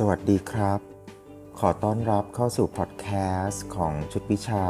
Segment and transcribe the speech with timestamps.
[0.00, 0.80] สวัสดีครับ
[1.58, 3.08] ขอต้อนรับเข้าสู่พอดแค
[3.44, 4.62] สต์ของชุดวิชา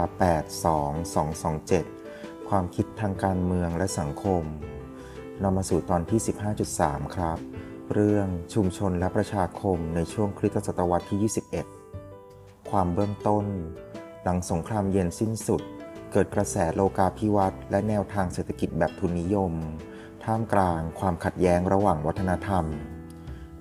[1.57, 4.43] 82227 ความคิดทางการเมืองและสังคม
[5.43, 6.21] นำมาสู่ตอนที่
[6.69, 7.39] 15.3 ครับ
[7.93, 11.33] เรื่องชุมชนและประชาคมในช่วงคริสตศตวรรษที่
[11.95, 13.45] 21 ความเบื้องต้น
[14.23, 15.63] หลังสงครามเย็นสิ้นสุด
[16.13, 19.53] เกิดกระแสโลกาภิวัตน์และแนวทางเศรษฐกิจแบบทุนนิยม
[20.25, 22.67] ท่ามกลางความขัดแย้งระหว่างวัฒนธรรม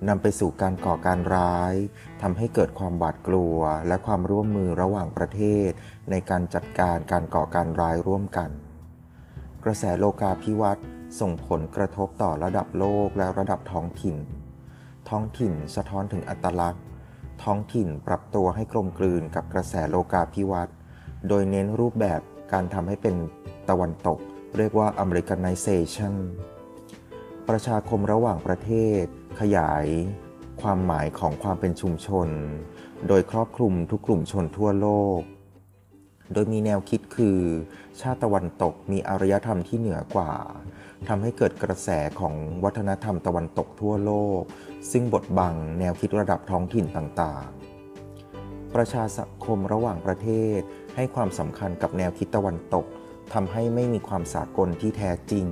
[0.08, 1.74] นำไปสู่การก่อการร้าย
[2.22, 5.70] ทำให้เกิดความหวาดกลัว และความร่วมมือระหว่างประเทศ
[6.10, 8.50] ในการจัดการการก่อการร้ายร่วมกัน
[9.64, 10.84] กระแสโลกาภิวัตน์
[11.20, 14.16] ส่งผลกระทบต่อระดับโลกและระดับท้องถิ่น
[15.08, 16.82] ท้องถิ่นสะท้อนถึงอัตลักษณ์
[17.44, 20.74] ท้องถิ่นปรับตัวให้กลมกลืนกับกระแสโลกาภิวัตน์
[21.28, 22.20] โดยเน้นรูปแบบ
[22.52, 23.14] การทำให้เป็น
[23.68, 24.18] ตะวันตก
[24.56, 26.14] เรียกว่า Americanization
[27.48, 28.70] ประชาคมระหว่างประเท
[29.02, 29.04] ศ
[29.40, 29.86] ขยาย
[30.62, 32.28] ความหมายของความเป็นชุมชน
[33.08, 35.20] โดยครอบคลุมทุกกลุ่มชนทั่วโลก
[36.32, 37.40] โดยมีแนวคิดคือ
[38.00, 40.32] ชาติตะวันตกมีอารยธรรมที่เหนือกว่า
[41.08, 41.88] ทำให้เกิดกระแส
[42.20, 44.42] ของวัฒนธรรมตะวันตกทั่วโลก
[44.90, 50.60] ซึ่งบดบังแนวคิดระดับท้องถิ่นต่างๆ ประชาสังคมระหว่างประเทศ
[50.96, 52.86] ให้ความสำคัญกับแนวคิดตะวันตก
[53.32, 55.46] ทำให้ไม่มีความสากลที่แท้จริง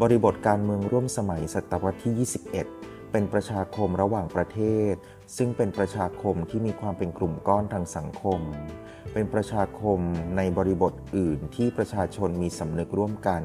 [0.00, 2.28] บริบทการเมืองร่วมสมัยศตวรรษที่
[2.62, 4.60] 21 เป็นประชาคมระหว่างประเท
[4.92, 4.94] ศ
[5.36, 8.40] ซึ่งเป็นประชาคมที่มีความเป็นกลุ่มก้อนทางสังคม
[9.12, 9.98] เป็นประชาคม
[10.36, 13.42] ในบริบทอื่นที่ประชาชนมีสำนึกร่วมกัน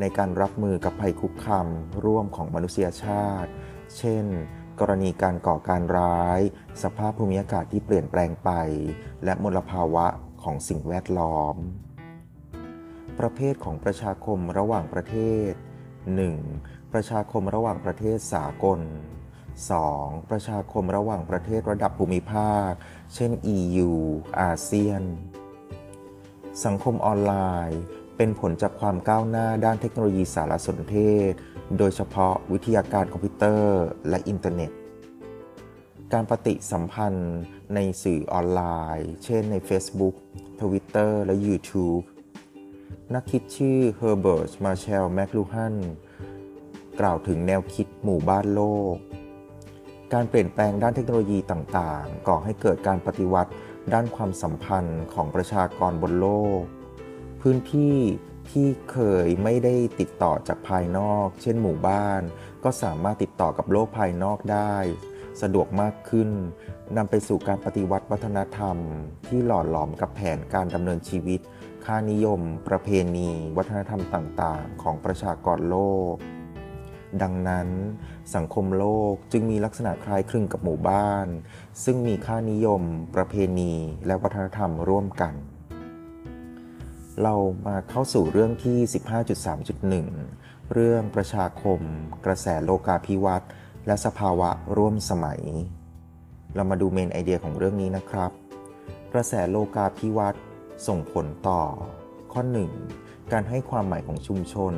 [0.00, 1.66] ในการรับมือกับภัยคุกคาม
[2.04, 3.50] ร่วมของมนุษยชาติ
[3.96, 4.24] เช่น
[4.80, 6.40] กรณีการก่อการร้าย
[6.82, 8.50] สภาพภูมิอากาศที่เปลี่ยนแปลงไป
[9.24, 10.06] และมลภาวะ
[10.42, 11.56] ของสิ่งแวดล้อม
[13.18, 15.16] ประเภทของประชาคมระหว่างประเท
[15.50, 15.52] ศ
[16.28, 16.92] 1.
[16.92, 18.80] ประชาคมระหว่างประเทศสากล
[19.54, 20.30] 2.
[20.30, 22.70] ประชาคมระหว่างประเทศระดับภูมิภาค
[23.14, 23.90] เช่น EU
[24.40, 25.02] อาเซียน
[26.64, 27.34] สังคมออนไล
[27.70, 27.82] น์
[28.16, 30.96] เป็นผลจากความก้าวหน้าด้านเทคโนโลยีสารสนเท
[31.30, 31.32] ศ
[31.78, 34.70] โดยเฉพาะวิทยาการคอมพิวเตอร์และอินเทอร์เน็ต
[36.12, 37.40] การปฏิสัมพันธ์
[37.74, 38.62] ในสื่อออนไล
[38.98, 40.14] น์ เช่นใน Facebook
[40.60, 42.02] Twitter และ YouTube
[43.12, 45.74] นักคิดชื่อเฮอร์เบิร์ตมาเชลแมคลูฮัน
[47.00, 48.96] กล่าวถึงแนวคิดหมู่บ้านโลก
[50.12, 53.50] การเปลี่ยนแปลงด้านเทคโนโลยีต่างๆ ก่อให้เกิดการปฏิวัติ
[53.92, 56.28] ด้านความสัมพันธ์ของประชากรบนโล
[56.60, 56.62] ก
[57.40, 57.96] พื้นที่
[58.50, 62.20] ที่เคยไม่ได้ติดต่อจากภายนอก เช่นหมู่บ้าน
[62.64, 64.74] ก็สามารถติดต่อกับโลกภายนอกได้
[65.42, 66.30] สะดวกมากขึ้น
[66.96, 68.76] นำไปสู่การปฏิวัติวัฒนธรรม
[69.28, 71.40] ที่หล่อหลอมกับแผนการดำเนินชีวิต
[71.86, 75.78] ค่านิยม ประเพณี วัฒนธรรมต่างๆ ของประชากรโล
[76.12, 76.14] ก
[77.22, 77.68] ดังนั้น
[78.34, 81.26] สังคมโลกจึงมีลักษณะคล้ายคลึงกับหมู่บ้าน
[81.84, 82.82] ซึ่งมีค่านิยม
[83.14, 83.72] ประเพณี
[84.06, 85.34] และวัฒนธรรมร่วมกัน
[87.22, 87.34] เรา
[87.66, 88.78] มาเข้าสู่เรื่องที่
[89.94, 91.80] 15.3.1 เรื่องประชาคม
[92.24, 93.50] กระแสโลกาภิวัตน์
[93.86, 95.42] และสภาวะร่วมสมัย
[96.54, 98.30] เรามาดูเมนไอเดียของเรื่องนี้นะครับ
[99.12, 100.42] กระแสโลกาภิวัตน์
[100.86, 101.62] ส่งผลต่อ
[102.32, 102.42] ข้อ
[102.86, 103.32] 1.
[103.32, 104.74] การให้ความหมายของชุมชน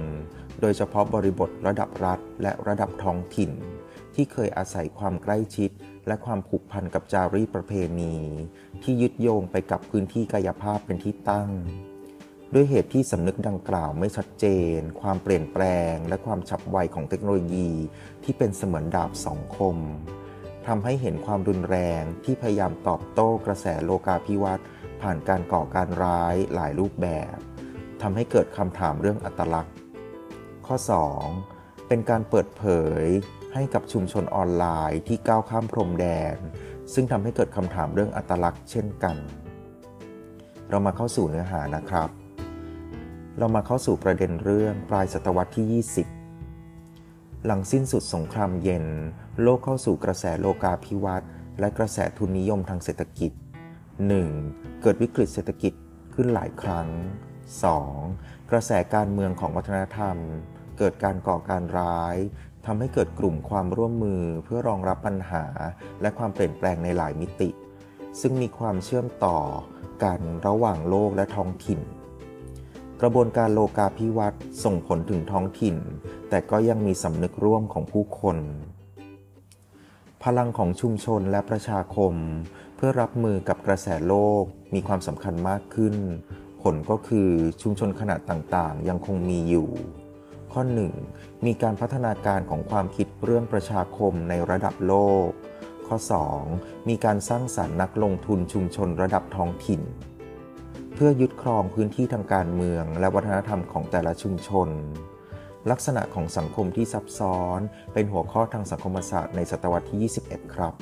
[0.60, 3.50] โดยเฉพาะบริบทระดับรัฐและระดับท้องถิ่น
[4.14, 5.70] ที่เคยอาศัยความใกล้ชิด
[6.06, 8.14] และความผูกพันกับจารีตประเพณี
[8.82, 11.50] ที่ยึดโยงไปกับพื้นที่กายภาพเป็นที่ตั้ง
[12.54, 14.46] ด้วยเหตุที่สำนึกดังกล่าวไม่ชัดเจ
[14.76, 17.70] น ความเปลี่ยนแปลง และความฉับไวของเทคโนโลยี
[18.24, 19.76] ที่เป็นเสมือนดาบสองคม
[20.66, 24.66] ทำให้เห็นความรุนแรงที่พยายามตอบโต้กระแสโลกาภิวัตน์
[25.02, 27.36] ผ่านการก่อการร้ายหลายรูปแบบ
[28.02, 29.74] ทำให้เกิดคำถามเรื่องอัตลักษณ์
[30.66, 30.76] ข้อ
[31.32, 31.88] 2.
[31.88, 32.64] เป็นการเปิดเผ
[33.02, 33.04] ย
[33.54, 36.36] ให้กับชุมชนออนไลน์ที่ก้าวข้ามพรมแดน
[36.94, 39.16] ซึ่งทำให้เกิดคำถามเรื่องอัตลักษณ์เช่นกัน
[40.70, 42.10] เรามาเข้าสู่เนื้อหานะครับ
[43.38, 48.84] เรามาเข้าสู่ประเด็นเรื่องปลายศตวรรษที่ 20 หลังสิ้นสุดสงครามเย็น
[49.42, 53.32] โลกเข้าสู่กระแสโลกาภิวัตน์และกระแสทุนนิยมทางเศรษฐกิจ
[54.04, 54.82] 1.
[54.82, 55.72] เกิดวิกฤตเศรษฐกิจ
[56.14, 56.88] ขึ้นหลายครั้ง
[57.68, 58.50] 2.
[58.50, 60.16] กระแสการเมืองของวัฒนธรรม
[60.78, 62.16] เกิดการก่อการร้าย
[62.66, 65.44] ทำให้เกิดกลุ่มความร่วมมือเพื่อรองรับปัญหา
[66.00, 67.50] และความเปลี่ยนแปลงในหลายมิติ
[68.20, 69.38] ซึ่งมีความเชื่อมต่อ
[70.02, 71.80] กันระหว่างโลกและท้องถิ่น
[73.00, 75.76] กระบวนการโลกาภิวัตน์ส่งผลถึงท้องถิ่น
[76.28, 78.36] แต่ก็ยังมีสำนึกร่วมของผู้คน
[80.24, 82.14] พลังของชุมชนและประชาคม
[82.76, 84.42] เพื่อรับมือกับกระแสโลก
[84.74, 85.94] มีความสำคัญมากขึ้น
[86.62, 87.30] ผลก็คือ
[87.62, 89.68] ชุมชนขนาดต่างๆ ยังคงมีอยู่
[90.52, 90.62] ข้อ
[91.02, 91.46] 1.
[91.46, 94.94] มีการพัฒนาการของความคิดเรื่องประชาคมในระดับโล
[95.26, 95.28] ก
[95.86, 95.96] ข้อ
[96.42, 96.88] 2.
[96.88, 99.82] มีการสร้างสารรค์นักลงทุนชุมชนระดับท้องถิ่น
[100.94, 104.68] เพื่อยึดครองพื้นที่ทางการเมืองและวัฒนธรรมของแต่ละชุมชน
[105.70, 107.60] ลักษณะของสังคมที่ซับซ้อน
[107.92, 110.74] เป็นหัวข้อทางสังคมศาสตร์ในศตวรรษที่ 21 ครับ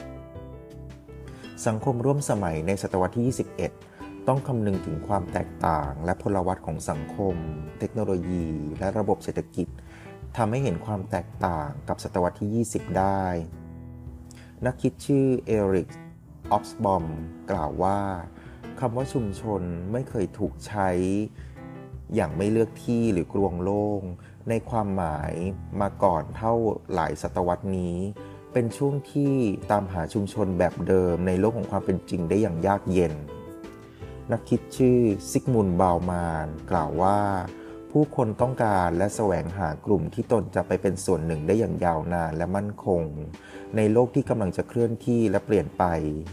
[1.66, 3.24] สังคมร่วมสมัยในศตวรรษที่
[3.78, 7.36] 21 ต้องคำนึงถึงความแตกต่างและพลวัตของสังคม
[7.78, 8.46] เทคโนโลยี
[8.78, 9.68] และระบบเศรษฐกิจ
[10.36, 13.24] ทำให้เห็นความแตกต่างกับศตวรรษที่ 20 ได้
[14.66, 15.90] นักคิดชื่อเอริก
[16.52, 17.04] ออฟสบอม
[17.50, 18.00] กล่าวว่า
[18.80, 20.90] คำว่าชุมชนไม่เคยถูกใช้
[22.14, 24.02] อย่างไม่เลือกที่หรือกรวงโล่ง
[24.48, 25.32] ในความหมาย
[25.80, 26.54] มาก่อนเท่า
[26.94, 27.96] หลายศตวรรษนี้
[28.52, 29.34] เป็นช่วงที่
[29.70, 33.14] ตามหาชุมชนแบบเดิมในโลกของความเป็นจริงได้อย่างยากเย็น
[34.32, 34.98] นักคิดชื่อ
[35.30, 37.18] ซิกมุนบาวมานกล่าวว่า
[37.90, 43.02] ผู้คนต้องการและแสวงหากลุ่มที่ตนจะไปเป็นส่วนหนึ่งได้อย่างยาวนานและมั่นคง
[43.76, 45.84] ในโลกที่กำลังจะเคลื่อนที่และเปลี่ยนไป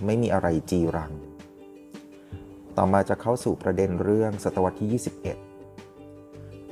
[0.05, 1.13] ไม่มีอะไรจีรัง
[2.77, 5.50] ต่อมาจะเข้าสู่ประเด็นเรื่องศตวรรษที่ 21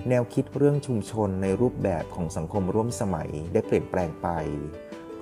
[0.07, 4.28] แนวคิดเรื่องชุมชนในรูปแบบของสังคมร่วมสมัยได้เปลี่ยนแปลงไป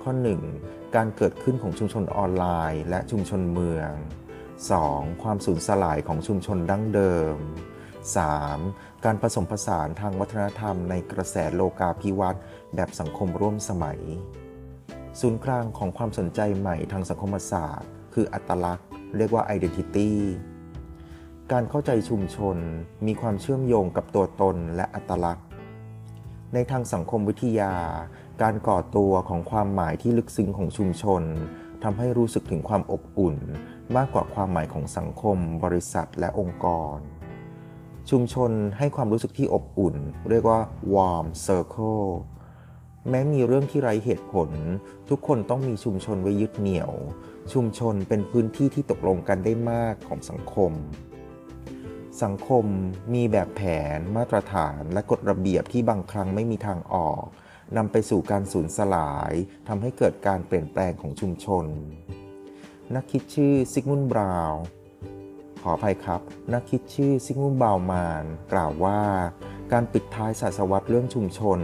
[0.02, 0.12] ข้อ
[0.54, 0.94] 1.
[0.96, 3.90] การเกิดขึ้นของชุมชนออนไลน์ และชุมชนเมือง
[4.58, 5.22] 2.
[5.22, 7.36] ความสูญสลายของชุมชนดั้งเดิม
[8.20, 9.04] 3.
[9.04, 12.42] การผสมผสานทางวัฒนธรรมในกระแสโลกาภิวัตน์
[12.74, 14.00] แบบสังคมร่วมสมัย
[15.20, 20.10] ศูนย์กลางของความสนใจใหม่ทางสังคมศาสตร์ คืออัตลักษณ์ เรียกว่า identity
[21.54, 22.56] การเข้าใจชุมชน
[23.06, 25.46] มีความเชื่อมโยงกับตัวตนและอัตลักษณ์
[26.54, 27.74] ในทางสังคมวิทยา
[28.42, 31.22] การก่อตัวของความหมายที่ลึกซึ้งของชุมชน
[31.82, 33.36] ทำให้รู้สึกถึงความอบอุ่น
[33.96, 36.98] มากกว่าความหมายของสังคม บริษัทและองค์กร
[38.10, 39.96] ชุมชนให้ความรู้สึกที่อบอุ่น
[40.30, 40.60] เรียกว่า
[40.94, 42.08] warm circle
[43.08, 44.50] แม้มีเรื่องที่ไร้เหตุผล
[45.08, 46.92] ทุกคนต้องมีชุมชนไว้ยึดเหนี่ยว
[47.52, 50.72] ชุมชนเป็นพื้นที่ที่ตกลงกันได้มากของสังคม
[52.22, 52.64] สังคม
[53.14, 53.62] มีแบบแผ
[53.96, 57.24] น มาตรฐาน และกฎระเบียบที่บางครั้งไม่มีทางออก
[57.76, 59.32] นำไปสู่การสูญสลาย
[59.68, 61.64] ทำให้เกิดการเปลี่ยนแปลงของชุมชน
[62.94, 64.52] นักคิดชื่อซิกมุนบราว
[65.62, 66.20] ขออภัยครับ
[66.52, 69.00] นักคิดชื่อซิกมุนบราวมานกล่าวว่า
[69.72, 71.60] การปิดท้ายศาสวรรษเรื่องชุมชน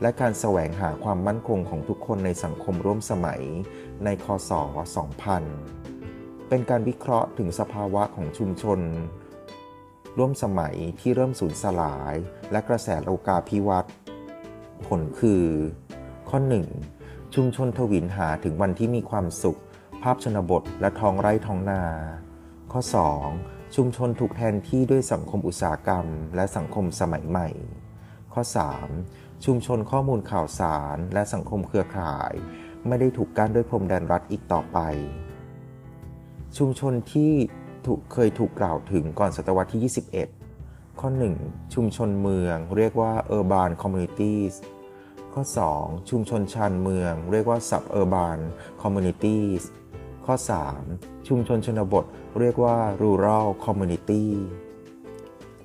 [0.00, 3.42] และการแสวงหาความมั่นคงของทุกคนในสังคมร่วมสมัย
[4.04, 4.50] ในคศ
[5.70, 8.80] 2000 เป็นการวิเคราะห์ถึงสภาวะของชุมชน
[10.18, 12.14] ร่วมสมัยที่เริ่มสูญสลาย
[12.52, 13.92] และกระแสโลกาภิวัตน์
[14.86, 15.44] ผลคือ
[16.28, 16.38] ข้อ
[16.86, 17.34] 1.
[17.34, 19.60] ชุมชนทวินหาถึงวันที่มีความสุข
[20.02, 21.82] ภาพชนบทและท้องไร่ท้องนา
[22.72, 22.80] ข้อ
[23.26, 23.74] 2.
[23.76, 26.06] ชุมชนถูกแทนที่ด้วยสังคมอุตสาหกรรม
[26.36, 27.48] และสังคมสมัยใหม่
[28.32, 28.42] ข้อ
[28.94, 29.44] 3.
[29.44, 32.32] ชุมชนข้อมูลข่าวสารและสังคมเครือข่าย
[32.86, 34.78] ไม่ได้ถูกกั้นด้วยพรมแดนรัฐอีกต่อไป
[36.58, 37.32] ชุมชนที่
[37.86, 39.92] ถูกเคยถูกกล่าวถึงก่อนศตวรรษที่
[40.42, 41.08] 21 ข้อ
[41.42, 41.74] 1.
[41.74, 44.54] ชุมชนเมือง เรียกว่า urban communities
[45.34, 45.42] ข้อ
[45.76, 46.10] 2.
[46.10, 48.38] ชุมชนชานเมือง เรียกว่า suburban
[48.82, 49.62] communities
[50.26, 50.34] ข้อ
[50.80, 51.28] 3.
[51.28, 52.04] ชุมชนชนบท
[52.40, 54.24] เรียกว่า rural community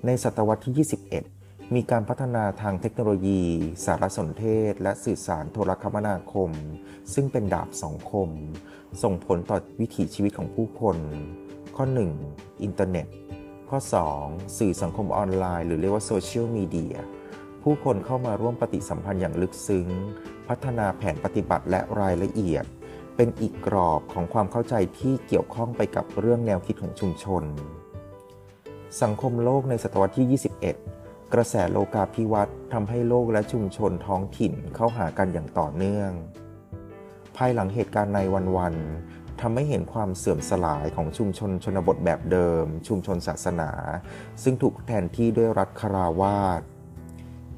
[0.05, 0.87] ในศตวรรษที่
[1.27, 3.41] 21 มีการพัฒนาทางเทคโนโลยี
[3.85, 6.51] สารสนเทศ และสื่อสารโทรคมนาคม
[7.13, 8.29] ซึ่งเป็นดาบสองคม
[9.03, 10.97] ส่งผลต่อวิถีชีวิตของผู้คน
[11.81, 11.91] ข้อ
[12.25, 12.63] 1.
[12.63, 13.07] อินเทอร์เน็ต
[13.69, 13.79] ข้อ
[14.17, 14.57] 2.
[14.57, 16.95] สื่อสังคมออนไลน์ หรือเรียกว่าโซเชียลมีเดีย
[17.63, 19.87] ผู้คนเข้ามาร่วมปฏิสัมพันธ์อย่างลึกซึ้ง
[20.47, 22.65] พัฒนาแผนปฏิบัติและรายละเอียด
[23.15, 27.43] เป็นอีกกรอบของความเข้าใจที่เกี่ยวข้องไปกับเรื่องแนวคิดของชุมชน
[29.01, 30.39] สังคมโลกในศตวรรษที่
[30.83, 36.11] 21 กระแสโลกาภิวัตน์ทำให้โลกและชุมชนท้องถิ่นเข้าหากันอย่างต่อเนื่อง
[37.37, 38.19] ภายหลังเหตุการณ์ใน
[38.57, 43.71] วันๆ ทำให้เห็นความเสื่อมสลายของชุมชนชนบทแบบเดิม ชุมชนศาสนา
[44.43, 46.61] ซึ่งถูกแทนที่ด้วยรัฐคาราวาส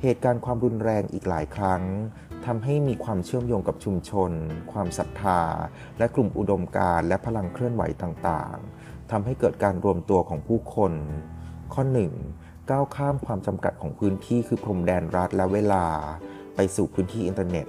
[0.01, 1.83] เหตุการณ์ความรุนแรงอีกหลายครั้ง
[2.45, 4.31] ทำให้มีความเชื่อมโยงกับชุมชน
[4.71, 5.41] ความศรัทธา
[5.98, 10.93] และกลุ่มอุดมการและพลังเคลื่อนไหวต่างๆทำให้เกิดการรวมตัวของผู้คน
[11.74, 11.83] ข้อ
[12.27, 12.69] 1.
[12.69, 15.86] ก้าวข้ามความจำกัดของพื้นที่คือพรมแดนรัฐและเวลา
[16.55, 17.67] ไปสู่พื้นที่อินเทอร์เน็ต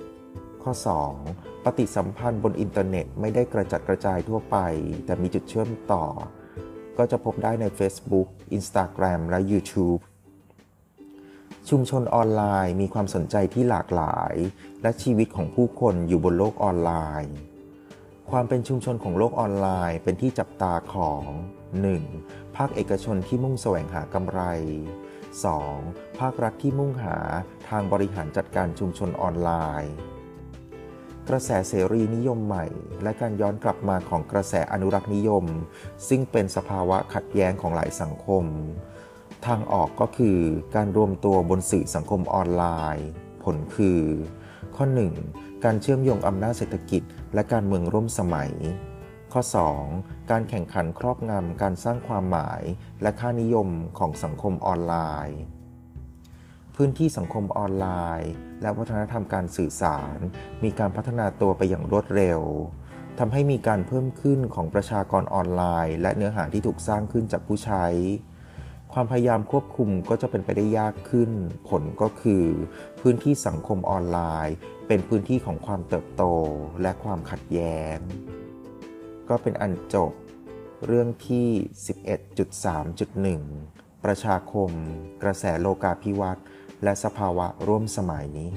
[0.64, 0.72] ข้อ
[1.18, 1.64] 2.
[1.64, 4.56] ปฏิสัมพันธ์บนอินเทอร์เน็ตไม่ได้กระจัดกระจายทั่วไป
[5.04, 6.04] แต่มีจุดเชื่อมต่อ
[6.98, 10.00] ก็จะพบได้ใน Facebook Instagram และ YouTube
[11.68, 14.34] ชุมชนออนไลน์มีความสนใจที่หลากหลาย
[14.82, 16.92] และชีวิตของผู้คนอยู่บนโลกออนไล
[17.24, 17.34] น์
[18.30, 21.22] ความเป็นชุมชนของโลกออนไลน์เป็นที่จับตาของ
[21.92, 22.56] 1.
[22.56, 24.40] ภาคเอกชนที่มุ่งแสวงหากำไร
[25.36, 26.18] 2.
[26.18, 27.16] ภาครัฐที่มุ่งหา
[27.68, 29.50] ทางบริหารจัดการชุมชนออนไล
[29.82, 29.94] น์
[31.32, 32.66] กระแสเสรีนิยมใหม่
[33.02, 35.44] และการย้อนกลับมาของกระแสอนุรักษ์นิยม
[36.08, 38.44] ซึ่งเป็นสภาวะขัดแย้งของหลายสังคม
[39.46, 40.38] ทางออกก็คือ
[40.76, 42.64] การรวมตัวบนสื่อสังคมออนไล
[42.96, 43.08] น์
[43.44, 44.00] ผลคือ
[44.76, 44.84] ข้อ
[45.24, 45.64] 1.
[45.64, 47.02] การเชื่อมโยงอำนาจเศรษฐกิจ
[47.34, 48.52] และการเมืองร่วมสมัย
[49.32, 49.42] ข้อ
[49.86, 50.30] 2.
[50.30, 52.62] การแข่งขันครอบงำการสร้างความหมาย
[53.02, 53.68] และค่านิยม
[53.98, 54.94] ของสังคมออนไล
[55.28, 55.40] น์
[56.84, 57.86] พื้นที่สังคมออนไล
[58.20, 58.32] น์
[58.62, 60.18] และวัฒนธรรมการสื่อสาร
[60.64, 62.40] มีการพัฒนาตัวไปอย่างรวดเร็ว
[63.18, 67.86] ทำให้มีการเพิ่มขึ้นของประชากรออนไลน์ และเนื้อหาที่ถูกสร้างขึ้นจากผู้ใช้
[68.92, 71.30] ความพยายามควบคุมก็จะเป็นไปได้ยากขึ้น
[71.68, 72.44] ผลก็คือ
[73.00, 74.54] พื้นที่สังคมออนไลน์
[74.88, 76.22] เป็นพื้นที่ของความเติบโต
[76.82, 77.98] และความขัดแย้ง
[79.28, 80.12] ก็เป็นอันจบ
[80.86, 81.48] เรื่องที่
[83.36, 84.70] 11.3.1 ประชาคม
[85.22, 86.44] กระแสโลกาภิวัตน์
[86.82, 88.50] และสภาวะร่วมสมัยนี้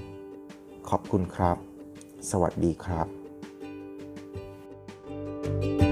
[0.90, 1.58] ขอบคุณครับ
[2.30, 3.08] สวัสดีครับ
[5.46, 5.83] thank you